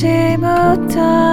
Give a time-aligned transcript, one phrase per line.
[0.00, 1.29] 짓더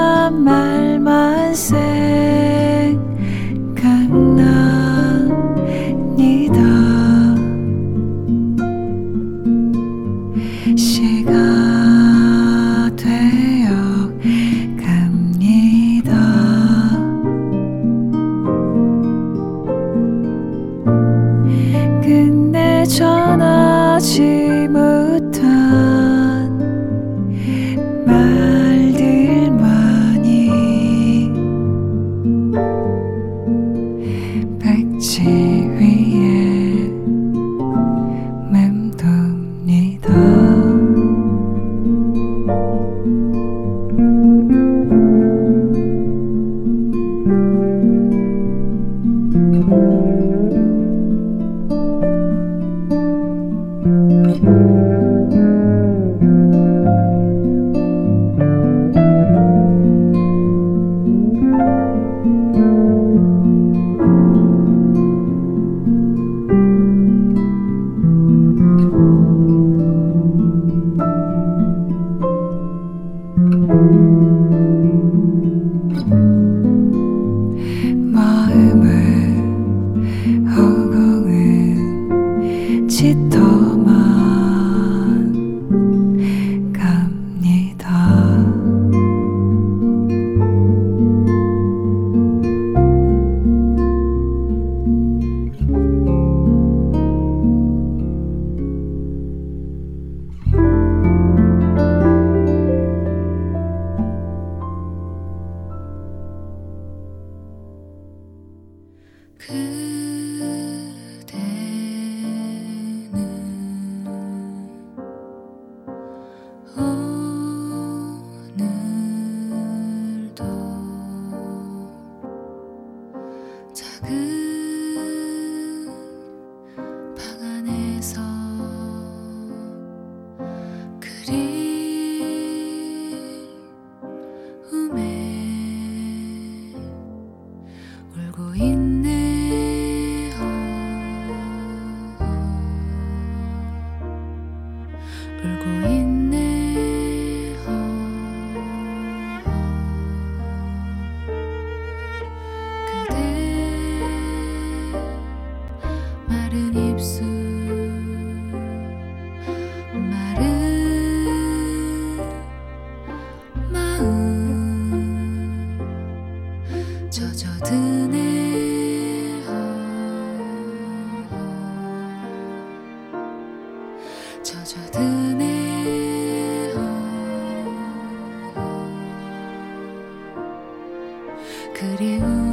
[181.77, 182.46] 그리움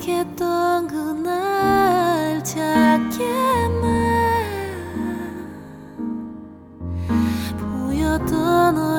[0.00, 3.80] 약했던 그날 작게만
[7.58, 8.89] 보였던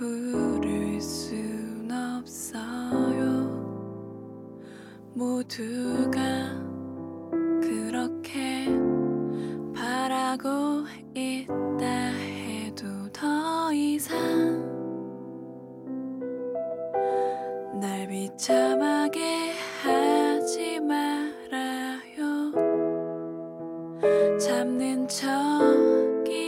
[0.00, 3.20] 부를 순 없어요.
[5.12, 6.20] 모두가
[7.60, 8.66] 그렇게
[9.74, 14.16] 바라고 있다 해도 더 이상
[17.78, 22.52] 날 비참하게 하지 말아요.
[24.38, 26.40] 잡는 척이라면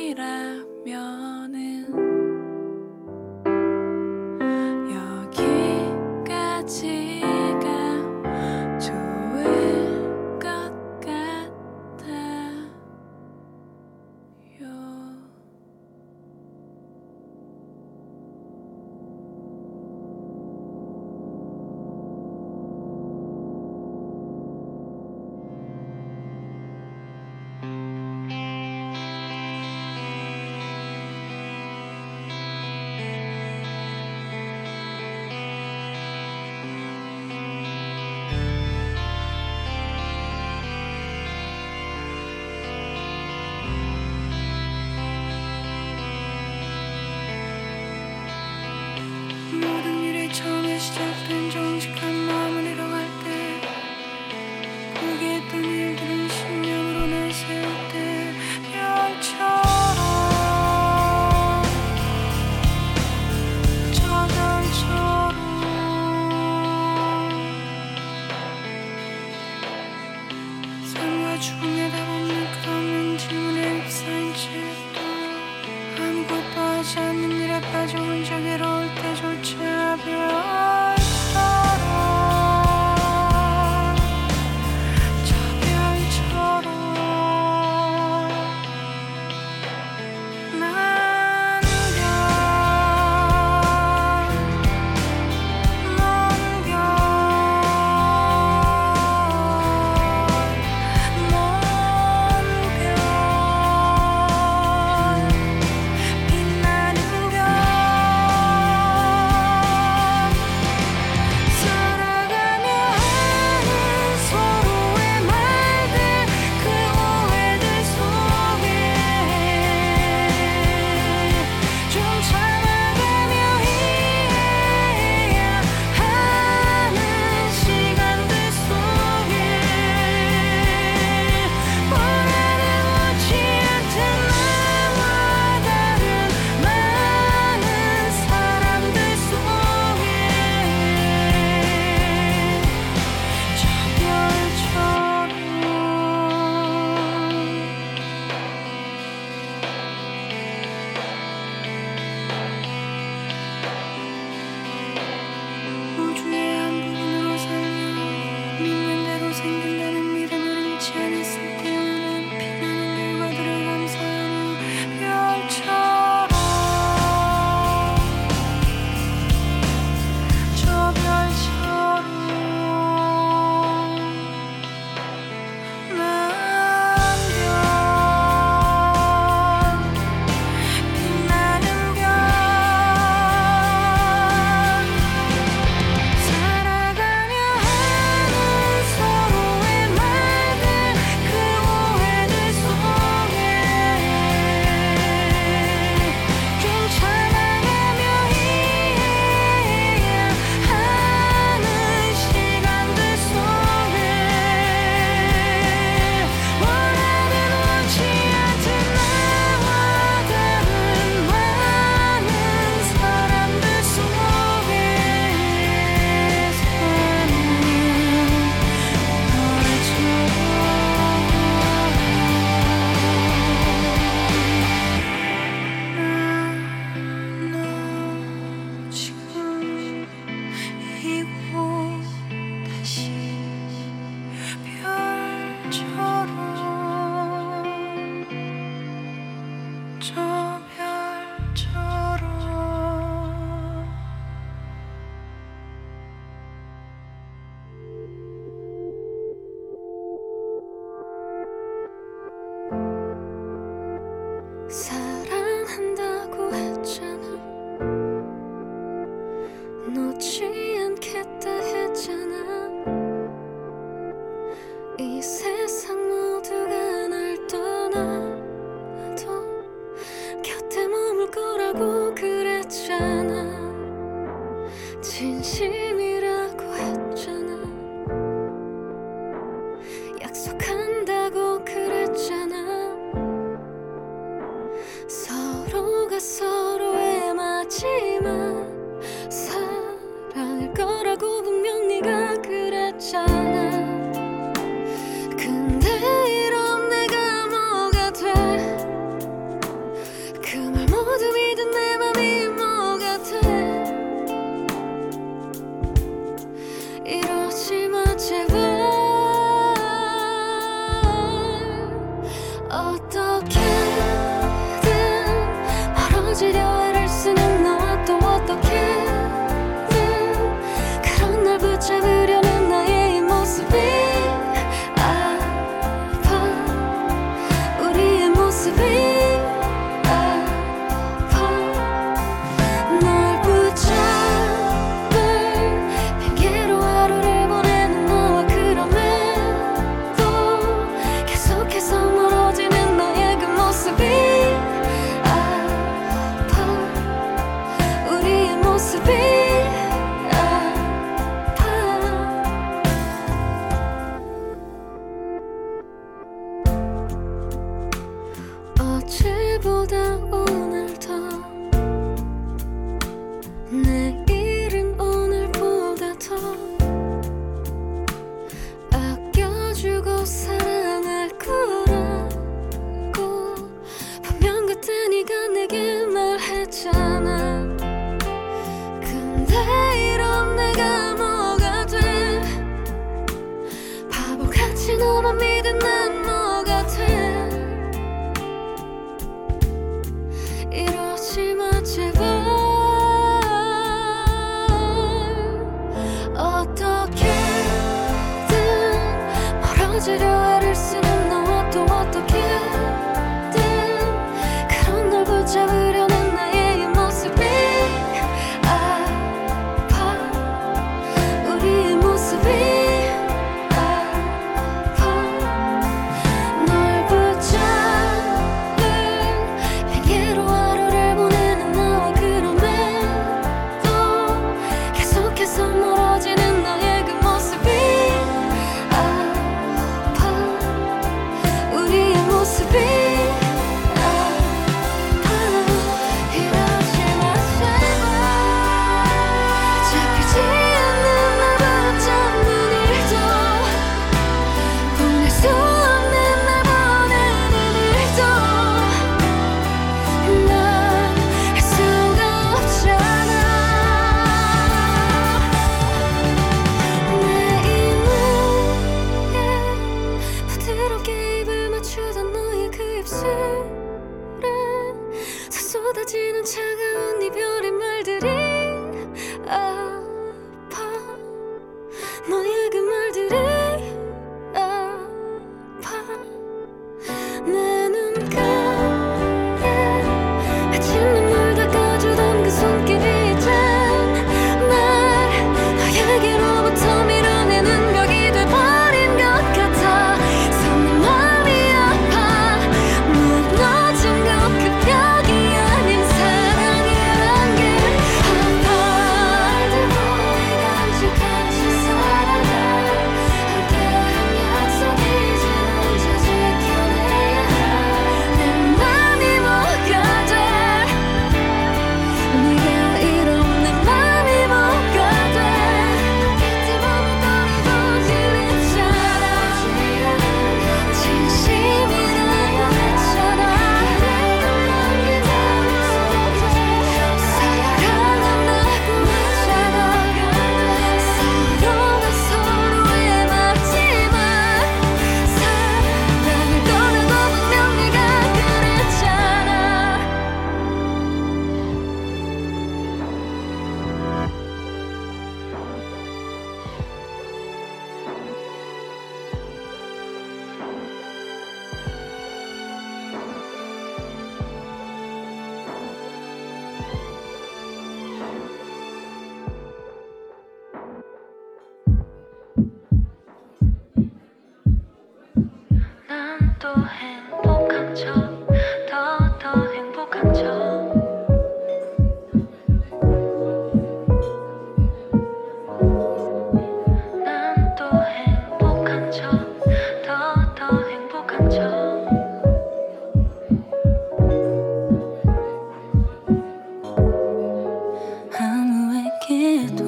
[589.42, 589.82] 그래도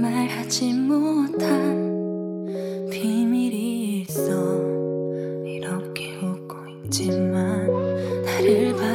[0.00, 2.46] 말하지 못한
[2.90, 4.32] 비밀이 있어.
[5.44, 6.56] 이렇게 웃고
[6.86, 7.66] 있지만
[8.24, 8.93] 나를 봐.